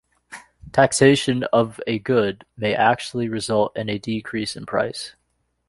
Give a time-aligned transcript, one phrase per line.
[0.71, 5.13] Taxation of a good may actually result in a decrease in price.